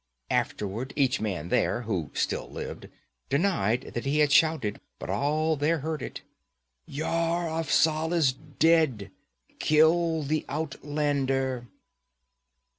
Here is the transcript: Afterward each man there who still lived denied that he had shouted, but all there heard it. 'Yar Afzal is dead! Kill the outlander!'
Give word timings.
Afterward 0.31 0.93
each 0.95 1.21
man 1.21 1.49
there 1.49 1.83
who 1.83 2.09
still 2.15 2.49
lived 2.49 2.89
denied 3.29 3.91
that 3.93 4.03
he 4.03 4.17
had 4.17 4.31
shouted, 4.31 4.81
but 4.97 5.11
all 5.11 5.55
there 5.55 5.81
heard 5.81 6.01
it. 6.01 6.23
'Yar 6.87 7.47
Afzal 7.47 8.11
is 8.11 8.33
dead! 8.33 9.11
Kill 9.59 10.23
the 10.23 10.43
outlander!' 10.49 11.67